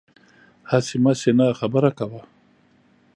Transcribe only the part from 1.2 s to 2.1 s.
نه، خبره